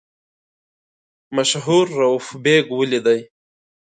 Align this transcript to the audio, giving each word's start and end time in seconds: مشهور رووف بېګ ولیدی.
مشهور 1.35 1.85
رووف 1.99 2.25
بېګ 2.43 2.65
ولیدی. 2.75 3.19